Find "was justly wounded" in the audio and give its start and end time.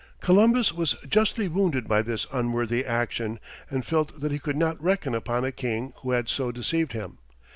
0.73-1.87